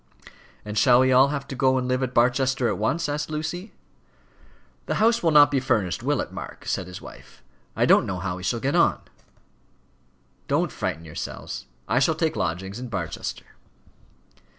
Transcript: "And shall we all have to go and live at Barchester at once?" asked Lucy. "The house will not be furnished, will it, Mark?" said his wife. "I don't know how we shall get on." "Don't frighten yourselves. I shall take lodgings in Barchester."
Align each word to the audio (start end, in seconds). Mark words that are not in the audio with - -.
"And 0.65 0.79
shall 0.79 1.01
we 1.01 1.11
all 1.13 1.27
have 1.27 1.47
to 1.47 1.55
go 1.55 1.77
and 1.77 1.87
live 1.87 2.01
at 2.01 2.11
Barchester 2.15 2.67
at 2.67 2.79
once?" 2.79 3.07
asked 3.07 3.29
Lucy. 3.29 3.71
"The 4.87 4.95
house 4.95 5.21
will 5.21 5.29
not 5.29 5.51
be 5.51 5.59
furnished, 5.59 6.01
will 6.01 6.21
it, 6.21 6.31
Mark?" 6.31 6.65
said 6.65 6.87
his 6.87 7.03
wife. 7.03 7.43
"I 7.75 7.85
don't 7.85 8.07
know 8.07 8.17
how 8.17 8.37
we 8.37 8.41
shall 8.41 8.59
get 8.59 8.75
on." 8.75 8.99
"Don't 10.47 10.71
frighten 10.71 11.05
yourselves. 11.05 11.67
I 11.87 11.99
shall 11.99 12.15
take 12.15 12.35
lodgings 12.35 12.79
in 12.79 12.87
Barchester." 12.87 13.45